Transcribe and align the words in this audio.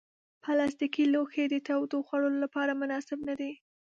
پلاستيکي 0.43 1.03
لوښي 1.13 1.45
د 1.49 1.55
تودو 1.67 1.97
خوړو 2.07 2.29
لپاره 2.43 2.71
مناسب 2.81 3.19
نه 3.29 3.35
دي. 3.39 3.51